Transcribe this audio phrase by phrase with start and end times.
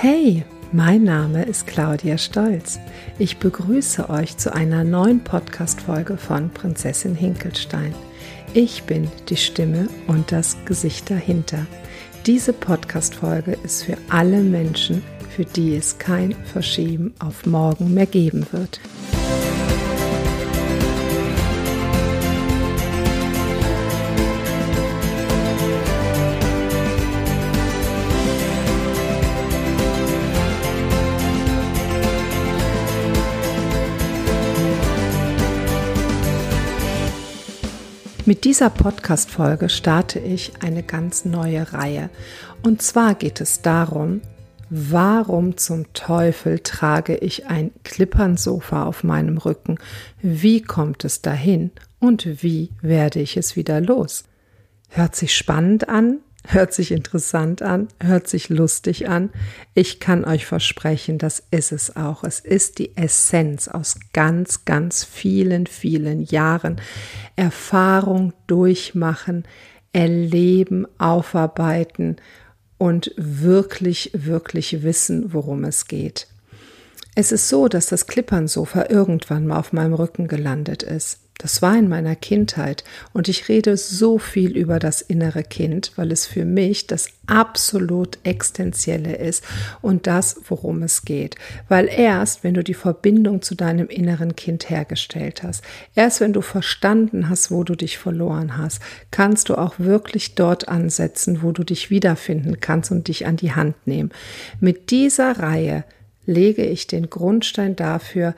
[0.00, 2.78] Hey, mein Name ist Claudia Stolz.
[3.18, 7.92] Ich begrüße euch zu einer neuen Podcast-Folge von Prinzessin Hinkelstein.
[8.54, 11.66] Ich bin die Stimme und das Gesicht dahinter.
[12.26, 18.46] Diese Podcast-Folge ist für alle Menschen, für die es kein Verschieben auf morgen mehr geben
[18.52, 18.78] wird.
[38.28, 42.10] Mit dieser Podcast-Folge starte ich eine ganz neue Reihe.
[42.62, 44.20] Und zwar geht es darum,
[44.68, 49.78] warum zum Teufel trage ich ein Klippernsofa auf meinem Rücken?
[50.20, 51.70] Wie kommt es dahin?
[52.00, 54.24] Und wie werde ich es wieder los?
[54.90, 56.18] Hört sich spannend an?
[56.50, 59.28] Hört sich interessant an, hört sich lustig an.
[59.74, 62.24] Ich kann euch versprechen, das ist es auch.
[62.24, 66.80] Es ist die Essenz aus ganz, ganz vielen, vielen Jahren
[67.36, 69.44] Erfahrung durchmachen,
[69.92, 72.16] erleben, aufarbeiten
[72.78, 76.28] und wirklich, wirklich wissen, worum es geht.
[77.14, 81.27] Es ist so, dass das Klippernsofa irgendwann mal auf meinem Rücken gelandet ist.
[81.38, 86.10] Das war in meiner Kindheit und ich rede so viel über das innere Kind, weil
[86.10, 89.44] es für mich das absolut Existenzielle ist
[89.80, 91.36] und das, worum es geht.
[91.68, 95.62] Weil erst, wenn du die Verbindung zu deinem inneren Kind hergestellt hast,
[95.94, 100.66] erst wenn du verstanden hast, wo du dich verloren hast, kannst du auch wirklich dort
[100.66, 104.10] ansetzen, wo du dich wiederfinden kannst und dich an die Hand nehmen.
[104.58, 105.84] Mit dieser Reihe
[106.26, 108.34] lege ich den Grundstein dafür,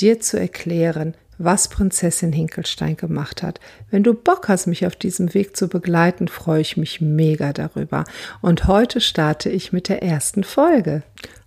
[0.00, 3.60] dir zu erklären, was Prinzessin Hinkelstein gemacht hat.
[3.90, 8.04] Wenn du Bock hast, mich auf diesem Weg zu begleiten, freue ich mich mega darüber.
[8.40, 11.02] Und heute starte ich mit der ersten Folge.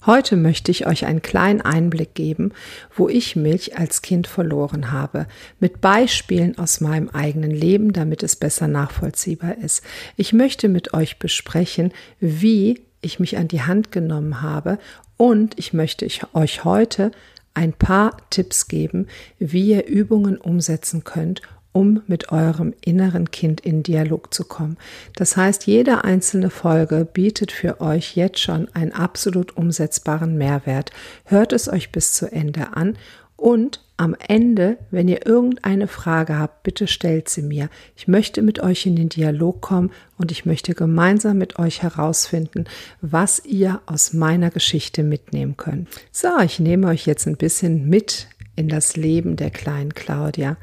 [0.06, 2.54] Heute möchte ich euch einen kleinen Einblick geben,
[2.96, 5.28] wo ich mich als Kind verloren habe,
[5.60, 9.84] mit Beispielen aus meinem eigenen Leben, damit es besser nachvollziehbar ist.
[10.16, 11.92] Ich möchte mit euch besprechen,
[12.22, 14.80] wie ich mich an die Hand genommen habe
[15.18, 17.12] und ich möchte euch heute
[17.58, 19.08] ein paar Tipps geben,
[19.40, 21.42] wie ihr Übungen umsetzen könnt,
[21.72, 24.78] um mit eurem inneren Kind in Dialog zu kommen.
[25.16, 30.92] Das heißt, jede einzelne Folge bietet für euch jetzt schon einen absolut umsetzbaren Mehrwert.
[31.26, 32.96] Hört es euch bis zu Ende an
[33.36, 37.70] und am Ende, wenn ihr irgendeine Frage habt, bitte stellt sie mir.
[37.96, 42.66] Ich möchte mit euch in den Dialog kommen und ich möchte gemeinsam mit euch herausfinden,
[43.02, 45.90] was ihr aus meiner Geschichte mitnehmen könnt.
[46.12, 50.58] So, ich nehme euch jetzt ein bisschen mit in das Leben der kleinen Claudia.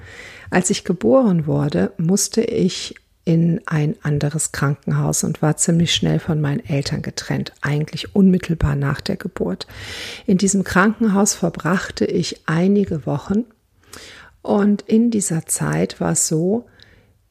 [0.50, 2.94] Als ich geboren wurde, musste ich
[3.25, 9.01] in ein anderes Krankenhaus und war ziemlich schnell von meinen Eltern getrennt, eigentlich unmittelbar nach
[9.01, 9.67] der Geburt.
[10.27, 13.45] In diesem Krankenhaus verbrachte ich einige Wochen
[14.43, 16.67] und in dieser Zeit war es so,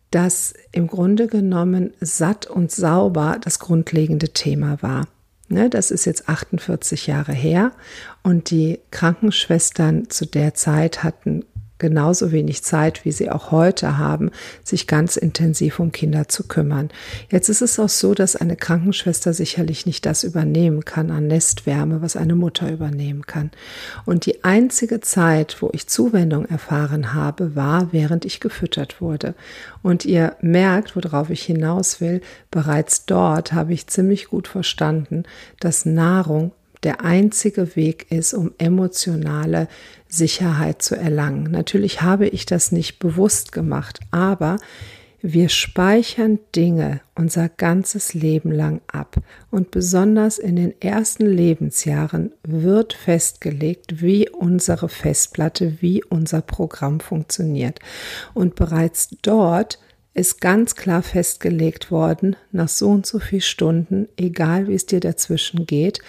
[0.09, 5.07] dass im Grunde genommen satt und sauber das grundlegende Thema war.
[5.49, 7.71] Ne, das ist jetzt 48 Jahre her
[8.23, 11.45] und die Krankenschwestern zu der Zeit hatten
[11.83, 14.31] genauso wenig Zeit, wie sie auch heute haben,
[14.63, 16.89] sich ganz intensiv um Kinder zu kümmern.
[17.29, 22.01] Jetzt ist es auch so, dass eine Krankenschwester sicherlich nicht das übernehmen kann an Nestwärme,
[22.01, 23.51] was eine Mutter übernehmen kann.
[24.05, 29.35] Und die einzige Zeit, wo ich Zuwendung erfahren habe, war, während ich gefüttert wurde.
[29.81, 35.23] Und ihr merkt, worauf ich hinaus will, bereits dort habe ich ziemlich gut verstanden,
[35.59, 39.67] dass Nahrung der einzige Weg ist, um emotionale
[40.07, 41.51] Sicherheit zu erlangen.
[41.51, 44.57] Natürlich habe ich das nicht bewusst gemacht, aber
[45.25, 49.21] wir speichern Dinge unser ganzes Leben lang ab
[49.51, 57.79] und besonders in den ersten Lebensjahren wird festgelegt, wie unsere Festplatte, wie unser Programm funktioniert.
[58.33, 59.79] Und bereits dort
[60.13, 64.99] ist ganz klar festgelegt worden, nach so und so viel Stunden, egal wie es dir
[64.99, 66.01] dazwischen geht,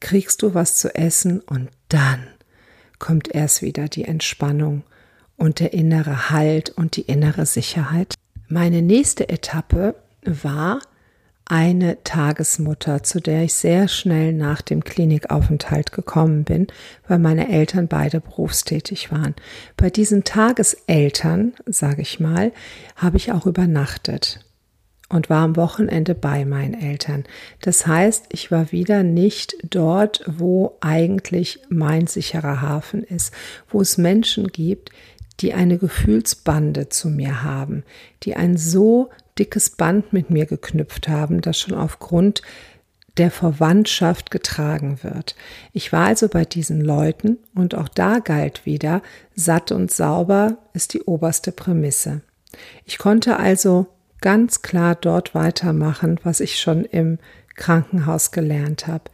[0.00, 2.26] kriegst du was zu essen und dann
[2.98, 4.82] kommt erst wieder die Entspannung
[5.36, 8.14] und der innere Halt und die innere Sicherheit.
[8.48, 10.80] Meine nächste Etappe war
[11.44, 16.66] eine Tagesmutter, zu der ich sehr schnell nach dem Klinikaufenthalt gekommen bin,
[17.06, 19.34] weil meine Eltern beide berufstätig waren.
[19.76, 22.52] Bei diesen Tageseltern, sage ich mal,
[22.96, 24.44] habe ich auch übernachtet
[25.08, 27.24] und war am Wochenende bei meinen Eltern.
[27.60, 33.32] Das heißt, ich war wieder nicht dort, wo eigentlich mein sicherer Hafen ist,
[33.68, 34.90] wo es Menschen gibt,
[35.40, 37.84] die eine Gefühlsbande zu mir haben,
[38.24, 39.08] die ein so
[39.38, 42.42] dickes Band mit mir geknüpft haben, dass schon aufgrund
[43.18, 45.34] der Verwandtschaft getragen wird.
[45.72, 49.02] Ich war also bei diesen Leuten und auch da galt wieder,
[49.34, 52.20] satt und sauber ist die oberste Prämisse.
[52.84, 53.86] Ich konnte also
[54.20, 57.18] ganz klar dort weitermachen, was ich schon im
[57.56, 59.04] Krankenhaus gelernt habe.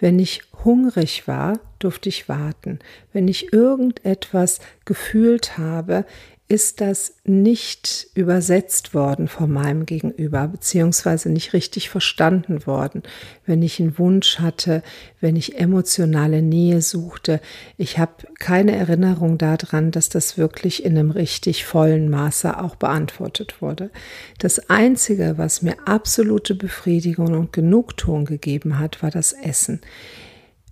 [0.00, 2.78] Wenn ich hungrig war, durfte ich warten.
[3.12, 6.04] Wenn ich irgendetwas gefühlt habe,
[6.50, 13.02] ist das nicht übersetzt worden von meinem Gegenüber, beziehungsweise nicht richtig verstanden worden.
[13.44, 14.82] Wenn ich einen Wunsch hatte,
[15.20, 17.42] wenn ich emotionale Nähe suchte,
[17.76, 23.60] ich habe keine Erinnerung daran, dass das wirklich in einem richtig vollen Maße auch beantwortet
[23.60, 23.90] wurde.
[24.38, 29.82] Das Einzige, was mir absolute Befriedigung und Genugtuung gegeben hat, war das Essen.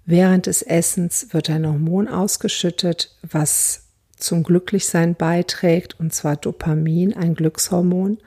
[0.06, 3.85] Während des Essens wird ein Hormon ausgeschüttet, was
[4.26, 8.18] zum Glücklichsein beiträgt, und zwar Dopamin, ein Glückshormon.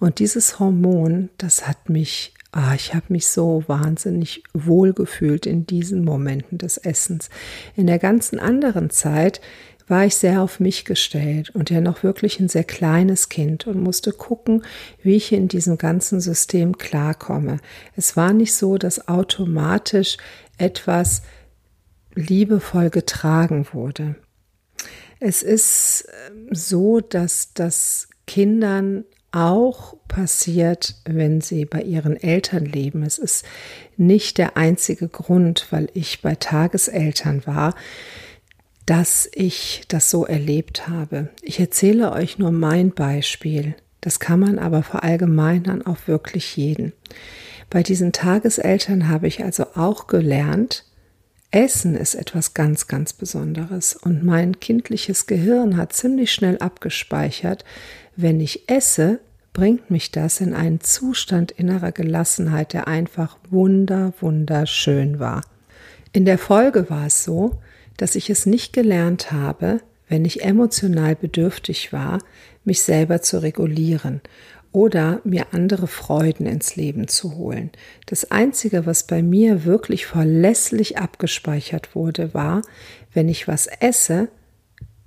[0.00, 5.66] Und dieses Hormon, das hat mich, ah, ich habe mich so wahnsinnig wohl gefühlt in
[5.66, 7.30] diesen Momenten des Essens.
[7.76, 9.40] In der ganzen anderen Zeit
[9.86, 13.80] war ich sehr auf mich gestellt und ja noch wirklich ein sehr kleines Kind und
[13.80, 14.62] musste gucken,
[15.02, 17.58] wie ich in diesem ganzen System klarkomme.
[17.94, 20.16] Es war nicht so, dass automatisch
[20.56, 21.22] etwas
[22.14, 24.16] liebevoll getragen wurde.
[25.20, 33.02] Es ist ähm, so, dass das Kindern auch passiert, wenn sie bei ihren Eltern leben.
[33.02, 33.44] Es ist
[33.96, 37.74] nicht der einzige Grund, weil ich bei Tageseltern war,
[38.86, 41.30] dass ich das so erlebt habe.
[41.42, 43.74] Ich erzähle euch nur mein Beispiel.
[44.00, 46.92] Das kann man aber verallgemeinern auf wirklich jeden.
[47.70, 50.84] Bei diesen Tageseltern habe ich also auch gelernt,
[51.54, 57.64] Essen ist etwas ganz, ganz Besonderes und mein kindliches Gehirn hat ziemlich schnell abgespeichert,
[58.16, 59.20] wenn ich esse,
[59.52, 65.42] bringt mich das in einen Zustand innerer Gelassenheit, der einfach wunder, wunderschön war.
[66.12, 67.60] In der Folge war es so,
[67.98, 72.18] dass ich es nicht gelernt habe, wenn ich emotional bedürftig war,
[72.64, 74.22] mich selber zu regulieren
[74.74, 77.70] oder mir andere Freuden ins Leben zu holen.
[78.06, 82.62] Das Einzige, was bei mir wirklich verlässlich abgespeichert wurde, war,
[83.12, 84.28] wenn ich was esse,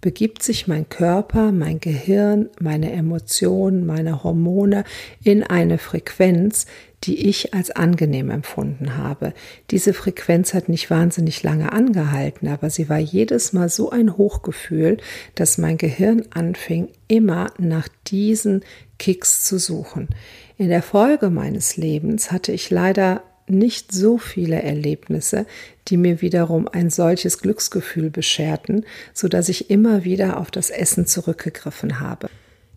[0.02, 4.84] begibt sich mein Körper, mein Gehirn, meine Emotionen, meine Hormone
[5.24, 6.68] in eine Frequenz,
[7.04, 9.34] die ich als angenehm empfunden habe.
[9.72, 14.98] Diese Frequenz hat nicht wahnsinnig lange angehalten, aber sie war jedes Mal so ein Hochgefühl,
[15.36, 18.64] dass mein Gehirn anfing, immer nach diesen
[19.00, 20.10] Kicks zu suchen.
[20.58, 25.46] In der Folge meines Lebens hatte ich leider nicht so viele Erlebnisse,
[25.88, 31.06] die mir wiederum ein solches Glücksgefühl bescherten, so dass ich immer wieder auf das Essen
[31.06, 32.30] zurückgegriffen habe.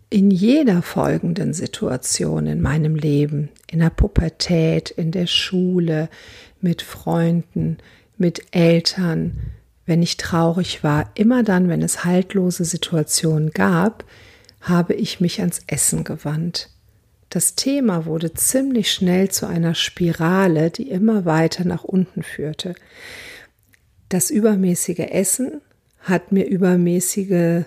[0.09, 6.09] In jeder folgenden Situation in meinem Leben, in der Pubertät, in der Schule,
[6.59, 7.77] mit Freunden,
[8.17, 9.37] mit Eltern,
[9.85, 14.03] wenn ich traurig war, immer dann, wenn es haltlose Situationen gab,
[14.61, 16.69] habe ich mich ans Essen gewandt.
[17.31, 22.75] Das Thema wurde ziemlich schnell zu einer Spirale, die immer weiter nach unten führte.
[24.09, 25.61] Das übermäßige Essen
[26.01, 27.63] hat mir übermäßiges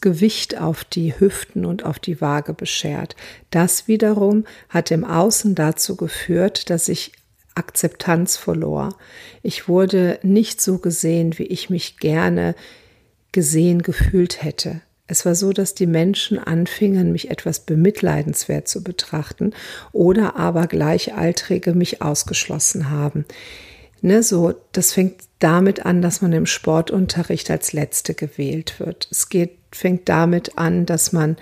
[0.00, 3.14] Gewicht auf die Hüften und auf die Waage beschert.
[3.50, 7.12] Das wiederum hat im Außen dazu geführt, dass ich
[7.54, 8.96] Akzeptanz verlor.
[9.44, 12.56] Ich wurde nicht so gesehen, wie ich mich gerne
[13.30, 14.80] gesehen gefühlt hätte.
[15.10, 19.52] Es war so, dass die Menschen anfingen, mich etwas bemitleidenswert zu betrachten
[19.90, 23.24] oder aber Gleichaltrige mich ausgeschlossen haben.
[24.02, 29.08] Ne, so, das fängt damit an, dass man im Sportunterricht als Letzte gewählt wird.
[29.10, 31.36] Es geht, fängt damit an, dass man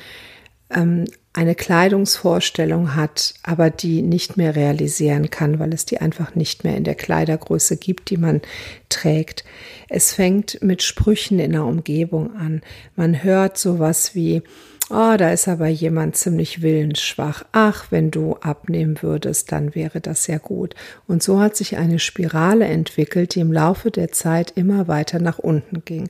[0.71, 6.65] ähm, eine Kleidungsvorstellung hat, aber die nicht mehr realisieren kann, weil es die einfach nicht
[6.65, 8.41] mehr in der Kleidergröße gibt, die man
[8.89, 9.45] trägt.
[9.89, 12.63] Es fängt mit Sprüchen in der Umgebung an.
[12.97, 14.43] Man hört sowas wie,
[14.91, 17.45] oh, da ist aber jemand ziemlich willensschwach.
[17.53, 20.75] Ach, wenn du abnehmen würdest, dann wäre das ja gut.
[21.07, 25.39] Und so hat sich eine Spirale entwickelt, die im Laufe der Zeit immer weiter nach
[25.39, 26.09] unten ging.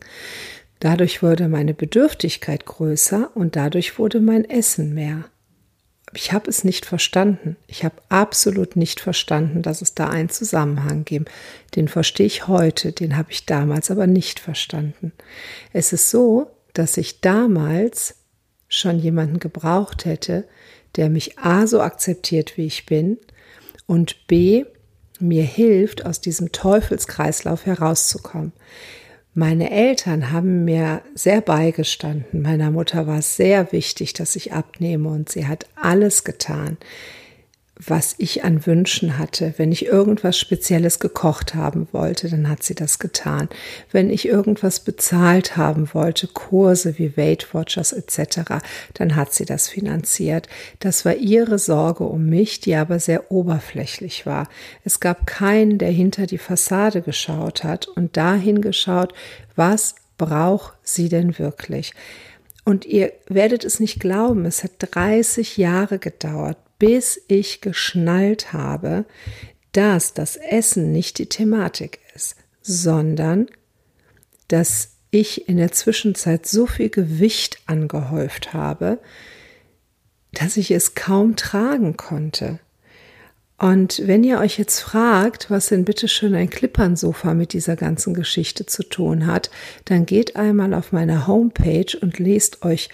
[0.80, 5.24] Dadurch wurde meine Bedürftigkeit größer und dadurch wurde mein Essen mehr.
[6.14, 7.56] Ich habe es nicht verstanden.
[7.66, 11.30] Ich habe absolut nicht verstanden, dass es da einen Zusammenhang gibt.
[11.74, 15.12] Den verstehe ich heute, den habe ich damals aber nicht verstanden.
[15.72, 18.14] Es ist so, dass ich damals
[18.68, 20.44] schon jemanden gebraucht hätte,
[20.96, 23.18] der mich A so akzeptiert, wie ich bin
[23.86, 24.64] und B
[25.20, 28.52] mir hilft, aus diesem Teufelskreislauf herauszukommen.
[29.34, 32.42] Meine Eltern haben mir sehr beigestanden.
[32.42, 36.76] Meiner Mutter war es sehr wichtig, dass ich abnehme und sie hat alles getan,
[37.78, 39.54] was ich an Wünschen hatte.
[39.56, 43.48] Wenn ich irgendwas Spezielles gekocht haben wollte, dann hat sie das getan.
[43.92, 48.60] Wenn ich irgendwas bezahlt haben wollte, Kurse wie Weight Watchers etc.,
[48.94, 50.48] dann hat sie das finanziert.
[50.80, 54.48] Das war ihre Sorge um mich, die aber sehr oberflächlich war.
[54.84, 59.14] Es gab keinen, der hinter die Fassade geschaut hat und dahin geschaut,
[59.54, 61.92] was braucht sie denn wirklich?
[62.64, 69.04] Und ihr werdet es nicht glauben, es hat 30 Jahre gedauert, bis ich geschnallt habe,
[69.72, 73.46] dass das Essen nicht die Thematik ist, sondern
[74.48, 78.98] dass ich in der Zwischenzeit so viel Gewicht angehäuft habe,
[80.32, 82.58] dass ich es kaum tragen konnte.
[83.60, 88.14] Und wenn ihr euch jetzt fragt, was denn bitte schön ein Klippernsofa mit dieser ganzen
[88.14, 89.50] Geschichte zu tun hat,
[89.84, 92.88] dann geht einmal auf meine Homepage und lest euch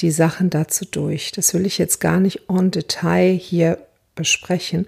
[0.00, 1.32] die Sachen dazu durch.
[1.32, 3.78] Das will ich jetzt gar nicht en Detail hier
[4.14, 4.86] besprechen.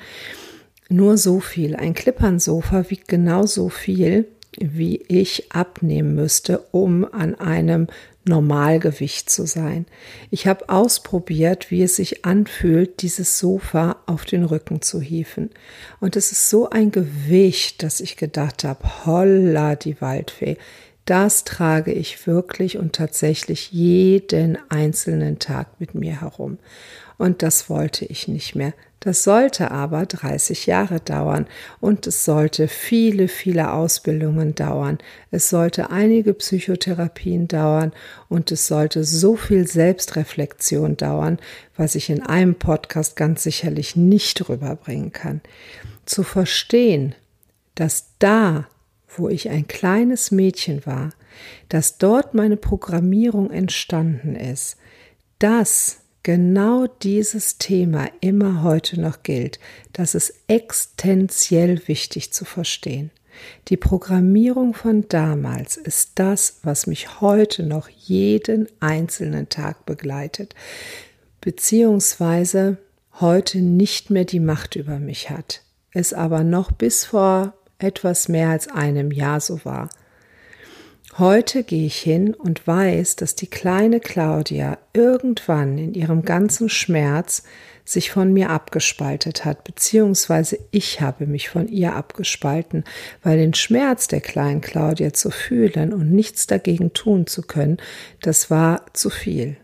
[0.88, 1.76] Nur so viel.
[1.76, 4.26] Ein Klippernsofa wiegt genauso viel,
[4.58, 7.86] wie ich abnehmen müsste, um an einem
[8.24, 9.86] Normalgewicht zu sein.
[10.30, 15.50] Ich habe ausprobiert, wie es sich anfühlt, dieses Sofa auf den Rücken zu hieven.
[15.98, 20.56] Und es ist so ein Gewicht, dass ich gedacht habe, holla die Waldfee,
[21.04, 26.58] das trage ich wirklich und tatsächlich jeden einzelnen Tag mit mir herum.
[27.18, 28.72] Und das wollte ich nicht mehr.
[29.02, 31.46] Das sollte aber 30 Jahre dauern
[31.80, 34.98] und es sollte viele, viele Ausbildungen dauern.
[35.32, 37.92] Es sollte einige Psychotherapien dauern
[38.28, 41.40] und es sollte so viel Selbstreflexion dauern,
[41.76, 45.40] was ich in einem Podcast ganz sicherlich nicht rüberbringen kann.
[46.06, 47.16] Zu verstehen,
[47.74, 48.68] dass da
[49.16, 51.10] wo ich ein kleines Mädchen war,
[51.68, 54.76] dass dort meine Programmierung entstanden ist,
[55.38, 59.58] dass genau dieses Thema immer heute noch gilt,
[59.92, 63.10] das ist existenziell wichtig zu verstehen.
[63.68, 70.54] Die Programmierung von damals ist das, was mich heute noch jeden einzelnen Tag begleitet,
[71.40, 72.76] beziehungsweise
[73.20, 78.48] heute nicht mehr die Macht über mich hat, es aber noch bis vor etwas mehr
[78.48, 79.88] als einem Jahr so war.
[81.18, 87.42] Heute gehe ich hin und weiß, dass die kleine Claudia irgendwann in ihrem ganzen Schmerz
[87.84, 92.84] sich von mir abgespaltet hat, beziehungsweise ich habe mich von ihr abgespalten,
[93.22, 97.76] weil den Schmerz der kleinen Claudia zu fühlen und nichts dagegen tun zu können,
[98.22, 99.56] das war zu viel.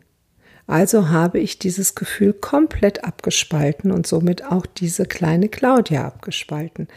[0.68, 6.88] Also habe ich dieses Gefühl komplett abgespalten und somit auch diese kleine Claudia abgespalten.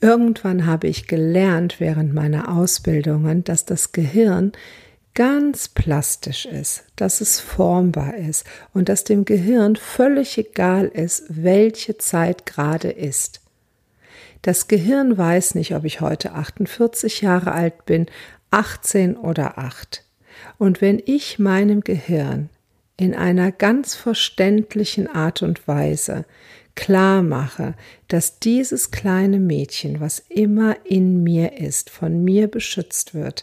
[0.00, 4.50] Irgendwann habe ich gelernt während meiner Ausbildungen, dass das Gehirn
[5.14, 11.98] ganz plastisch ist, dass es formbar ist und dass dem Gehirn völlig egal ist, welche
[11.98, 13.40] Zeit gerade ist.
[14.42, 18.06] Das Gehirn weiß nicht, ob ich heute 48 Jahre alt bin,
[18.50, 20.04] 18 oder 8.
[20.58, 22.48] Und wenn ich meinem Gehirn
[23.02, 26.24] in einer ganz verständlichen Art und Weise
[26.76, 27.74] klar mache,
[28.06, 33.42] dass dieses kleine Mädchen, was immer in mir ist, von mir beschützt wird,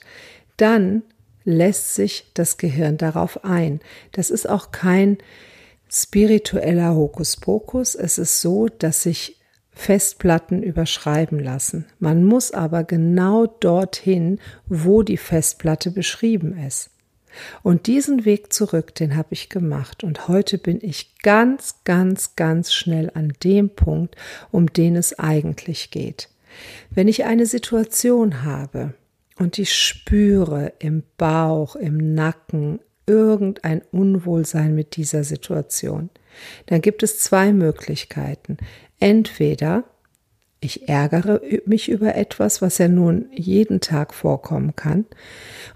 [0.56, 1.04] dann
[1.44, 3.82] lässt sich das Gehirn darauf ein.
[4.14, 5.18] Das ist auch kein
[5.92, 7.96] spiritueller Hokuspokus.
[7.96, 11.86] Es ist so, dass sich Festplatten überschreiben lassen.
[12.00, 16.92] Man muss aber genau dorthin, wo die Festplatte beschrieben ist.
[17.64, 20.04] Und diesen Weg zurück, den habe ich gemacht.
[20.04, 24.16] Und heute bin ich ganz, ganz, ganz schnell an dem Punkt,
[24.52, 26.30] um den es eigentlich geht.
[26.90, 28.94] Wenn ich eine Situation habe
[29.38, 36.10] und ich spüre im Bauch, im Nacken irgendein Unwohlsein mit dieser Situation,
[36.68, 38.58] dann gibt es zwei Möglichkeiten.
[39.00, 39.86] Entweder
[40.62, 45.06] ich ärgere mich über etwas, was ja nun jeden Tag vorkommen kann.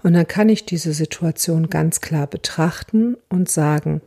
[0.02, 4.02] Und dann kann ich diese Situation ganz klar betrachten und sagen,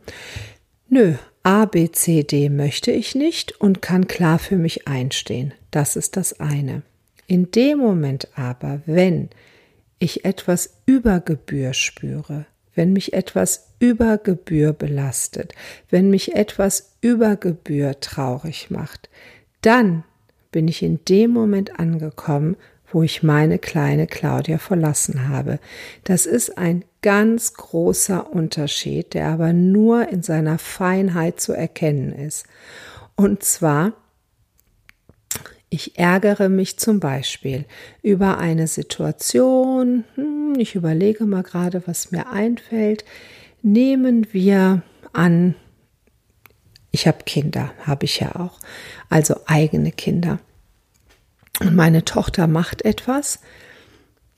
[0.88, 5.52] nö, A, B, C, D möchte ich nicht und kann klar für mich einstehen.
[5.70, 6.82] Das ist das eine.
[7.26, 9.30] In dem Moment aber, wenn
[9.98, 15.54] ich etwas über Gebühr spüre, wenn mich etwas über Gebühr belastet,
[15.90, 19.08] wenn mich etwas über Gebühr traurig macht,
[19.62, 20.04] dann
[20.50, 22.56] bin ich in dem Moment angekommen,
[22.90, 25.58] wo ich meine kleine Claudia verlassen habe.
[26.04, 32.46] Das ist ein ganz großer Unterschied, der aber nur in seiner Feinheit zu erkennen ist.
[33.14, 33.92] Und zwar,
[35.70, 37.66] ich ärgere mich zum Beispiel
[38.02, 43.04] über eine Situation, hm, ich überlege mal gerade, was mir einfällt.
[43.60, 45.54] Nehmen wir an,
[46.98, 48.58] Ich habe Kinder, habe ich ja auch,
[49.08, 50.40] also eigene Kinder.
[51.60, 53.38] Und meine Tochter macht etwas,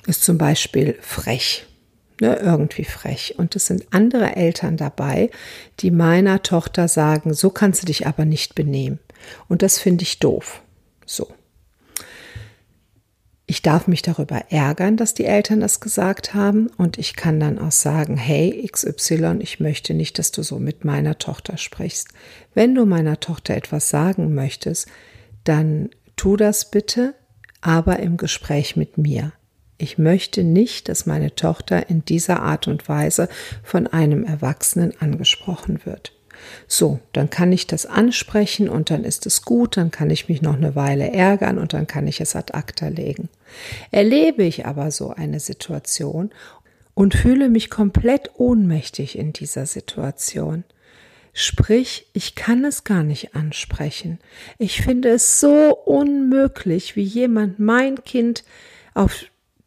[0.06, 1.64] ist zum Beispiel frech,
[2.20, 3.36] ne, irgendwie frech.
[3.38, 5.30] Und es sind andere Eltern dabei,
[5.78, 8.98] die meiner Tochter sagen, so kannst du dich aber nicht benehmen.
[9.48, 10.60] Und das finde ich doof.
[11.06, 11.32] So.
[13.50, 17.58] Ich darf mich darüber ärgern, dass die Eltern das gesagt haben und ich kann dann
[17.58, 22.10] auch sagen, hey XY, ich möchte nicht, dass du so mit meiner Tochter sprichst.
[22.54, 24.86] Wenn du meiner Tochter etwas sagen möchtest,
[25.42, 27.16] dann tu das bitte,
[27.60, 29.32] aber im Gespräch mit mir.
[29.78, 33.28] Ich möchte nicht, dass meine Tochter in dieser Art und Weise
[33.64, 36.12] von einem Erwachsenen angesprochen wird.
[36.66, 40.42] So, dann kann ich das ansprechen und dann ist es gut, dann kann ich mich
[40.42, 43.28] noch eine Weile ärgern und dann kann ich es ad acta legen.
[43.90, 46.30] Erlebe ich aber so eine Situation
[46.94, 50.64] und fühle mich komplett ohnmächtig in dieser Situation.
[51.32, 54.18] Sprich, ich kann es gar nicht ansprechen.
[54.58, 58.44] Ich finde es so unmöglich, wie jemand mein Kind
[58.94, 59.24] auf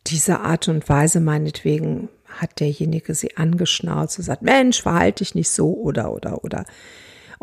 [0.08, 5.50] diese Art und Weise meinetwegen hat derjenige sie angeschnauzt und sagt, Mensch, verhalte dich nicht
[5.50, 6.66] so oder oder oder.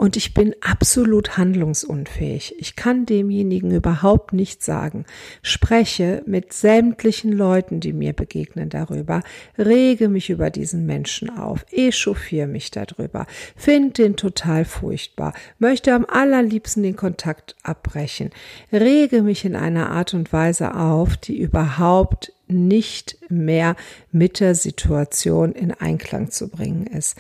[0.01, 2.55] Und ich bin absolut handlungsunfähig.
[2.59, 5.05] Ich kann demjenigen überhaupt nichts sagen.
[5.43, 9.23] Spreche mit sämtlichen Leuten, die mir begegnen darüber,
[9.59, 16.07] rege mich über diesen Menschen auf, echauffiere mich darüber, finde den total furchtbar, möchte am
[16.09, 18.31] allerliebsten den Kontakt abbrechen,
[18.73, 23.77] rege mich in einer Art und Weise auf, die überhaupt nicht mehr
[24.13, 27.17] mit der Situation in Einklang zu bringen ist.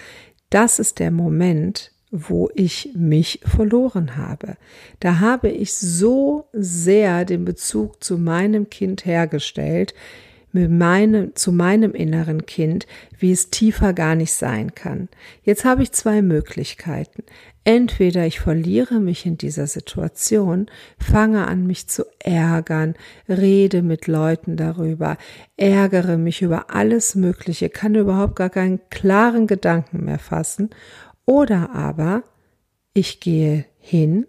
[0.50, 4.56] Das ist der Moment, wo ich mich verloren habe.
[4.98, 9.94] Da habe ich so sehr den Bezug zu meinem Kind hergestellt,
[10.52, 12.86] mit meinem, zu meinem inneren Kind,
[13.18, 15.08] wie es tiefer gar nicht sein kann.
[15.42, 17.22] Jetzt habe ich zwei Möglichkeiten.
[17.62, 20.66] Entweder ich verliere mich in dieser Situation,
[20.98, 22.94] fange an mich zu ärgern,
[23.28, 25.18] rede mit Leuten darüber,
[25.56, 30.70] ärgere mich über alles Mögliche, kann überhaupt gar keinen klaren Gedanken mehr fassen,
[31.26, 32.24] oder aber
[32.94, 34.26] ich gehe hin,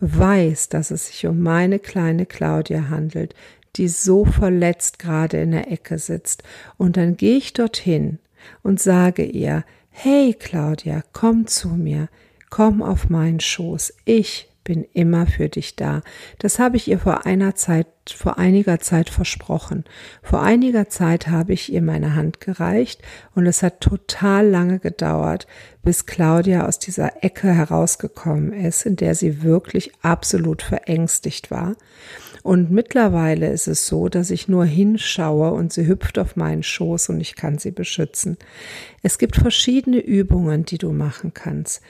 [0.00, 3.34] weiß, dass es sich um meine kleine Claudia handelt,
[3.76, 6.42] die so verletzt gerade in der Ecke sitzt,
[6.76, 8.18] und dann gehe ich dorthin
[8.62, 12.08] und sage ihr, Hey Claudia, komm zu mir,
[12.50, 16.00] komm auf meinen Schoß, ich bin immer für dich da.
[16.38, 19.84] Das habe ich ihr vor einer Zeit, vor einiger Zeit versprochen.
[20.22, 23.02] Vor einiger Zeit habe ich ihr meine Hand gereicht
[23.34, 25.46] und es hat total lange gedauert,
[25.82, 31.76] bis Claudia aus dieser Ecke herausgekommen ist, in der sie wirklich absolut verängstigt war.
[32.44, 37.08] Und mittlerweile ist es so, dass ich nur hinschaue und sie hüpft auf meinen Schoß
[37.08, 38.36] und ich kann sie beschützen.
[39.02, 41.80] Es gibt verschiedene Übungen, die du machen kannst.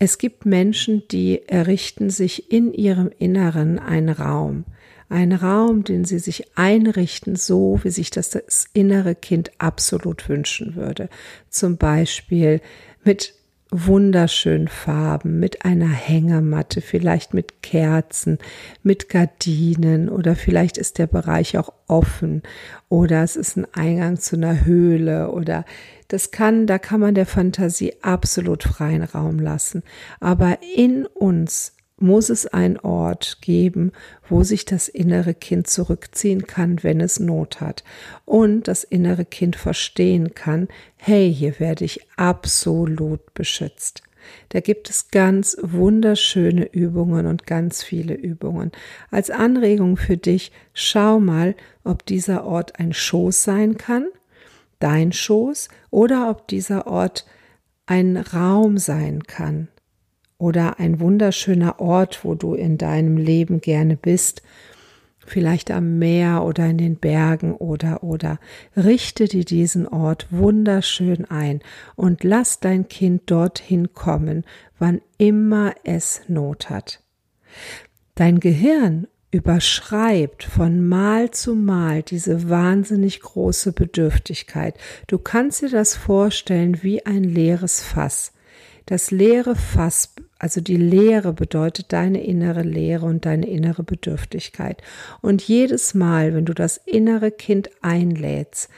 [0.00, 4.64] Es gibt Menschen, die errichten sich in ihrem Inneren einen Raum.
[5.08, 10.74] Ein Raum, den sie sich einrichten, so wie sich das, das innere Kind absolut wünschen
[10.74, 11.08] würde.
[11.50, 12.60] Zum Beispiel
[13.04, 13.34] mit
[13.76, 18.38] wunderschönen Farben, mit einer Hängematte, vielleicht mit Kerzen,
[18.84, 22.42] mit Gardinen oder vielleicht ist der Bereich auch offen
[22.88, 25.64] oder es ist ein Eingang zu einer Höhle oder
[26.06, 29.82] das kann, da kann man der Fantasie absolut freien Raum lassen.
[30.20, 33.92] Aber in uns muss es einen Ort geben,
[34.28, 37.84] wo sich das innere Kind zurückziehen kann, wenn es Not hat.
[38.24, 44.02] Und das innere Kind verstehen kann, hey, hier werde ich absolut beschützt.
[44.48, 48.72] Da gibt es ganz wunderschöne Übungen und ganz viele Übungen.
[49.10, 51.54] Als Anregung für dich, schau mal,
[51.84, 54.06] ob dieser Ort ein Schoß sein kann,
[54.78, 57.26] dein Schoß, oder ob dieser Ort
[57.86, 59.68] ein Raum sein kann,
[60.38, 64.42] oder ein wunderschöner Ort, wo du in deinem Leben gerne bist,
[65.26, 68.38] vielleicht am Meer oder in den Bergen oder oder
[68.76, 71.60] richte dir diesen Ort wunderschön ein
[71.96, 74.44] und lass dein Kind dorthin kommen,
[74.78, 77.02] wann immer es Not hat.
[78.14, 84.76] Dein Gehirn überschreibt von Mal zu Mal diese wahnsinnig große Bedürftigkeit.
[85.08, 88.33] Du kannst dir das vorstellen wie ein leeres Fass.
[88.86, 94.82] Das leere Fass, also die Leere bedeutet deine innere Leere und deine innere Bedürftigkeit.
[95.22, 98.68] Und jedes Mal, wenn du das innere Kind einlädst,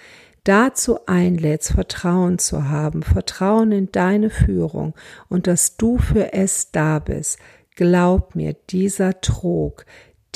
[0.44, 4.94] dazu einlädst, Vertrauen zu haben, Vertrauen in deine Führung
[5.28, 7.38] und dass du für es da bist,
[7.74, 9.86] glaub mir, dieser Trog,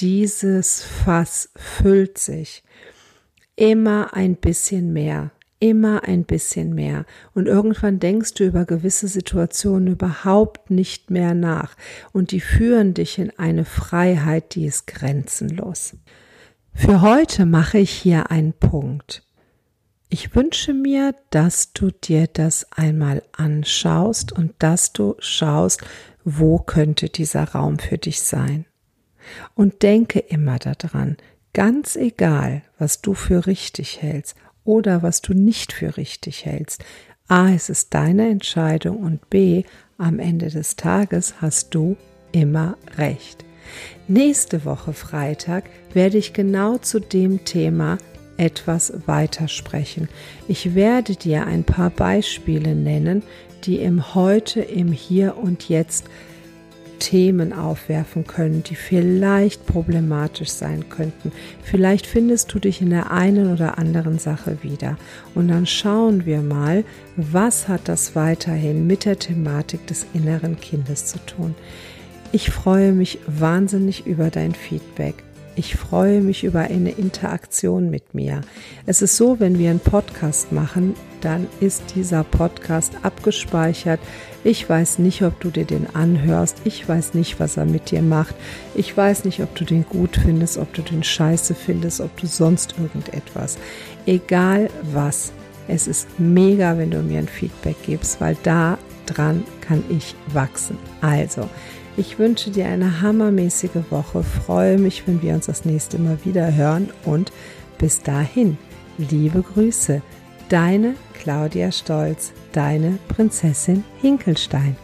[0.01, 2.65] dieses Fass füllt sich
[3.55, 5.31] immer ein bisschen mehr
[5.61, 7.05] immer ein bisschen mehr.
[7.35, 11.77] Und irgendwann denkst du über gewisse Situationen überhaupt nicht mehr nach.
[12.13, 15.95] Und die führen dich in eine Freiheit, die ist grenzenlos.
[16.73, 19.23] Für heute mache ich hier einen Punkt.
[20.09, 25.83] Ich wünsche mir, dass du dir das einmal anschaust und dass du schaust,
[26.25, 28.67] wo könnte dieser Raum für dich sein.
[29.55, 31.17] Und denke immer daran,
[31.53, 36.85] ganz egal, was du für richtig hältst oder was du nicht für richtig hältst,
[37.29, 39.65] a, es ist deine Entscheidung und b,
[39.99, 41.97] am Ende des Tages hast du
[42.33, 43.45] immer recht.
[44.09, 47.99] Nächste Woche Freitag werde ich genau zu dem Thema
[48.37, 50.09] etwas weitersprechen.
[50.49, 53.23] Ich werde dir ein paar Beispiele nennen,
[53.65, 56.07] die im Heute, im Hier und Jetzt
[57.01, 61.33] Themen aufwerfen können, die vielleicht problematisch sein könnten.
[61.65, 64.97] Vielleicht findest du dich in der einen oder anderen Sache wieder.
[65.35, 66.85] Und dann schauen wir mal,
[67.17, 71.57] was hat das weiterhin mit der Thematik des inneren Kindes zu tun.
[72.31, 75.25] Ich freue mich wahnsinnig über dein Feedback.
[75.57, 78.43] Ich freue mich über eine Interaktion mit mir.
[78.87, 84.01] Es ist so, wenn wir einen Podcast machen, dann ist dieser Podcast abgespeichert.
[84.43, 86.63] Ich weiß nicht, ob du dir den anhörst.
[86.65, 88.35] Ich weiß nicht, was er mit dir macht.
[88.75, 92.27] Ich weiß nicht, ob du den gut findest, ob du den scheiße findest, ob du
[92.27, 93.59] sonst irgendetwas.
[94.07, 95.33] Egal was.
[95.69, 100.79] Es ist mega, wenn du mir ein Feedback gibst, weil da dran kann ich wachsen.
[101.03, 101.49] Also,
[101.97, 106.55] ich wünsche dir eine hammermäßige Woche, freue mich, wenn wir uns das nächste Mal wieder
[106.55, 107.31] hören und
[107.79, 108.57] bis dahin,
[108.97, 110.01] liebe Grüße,
[110.49, 114.75] deine Claudia Stolz, deine Prinzessin Hinkelstein.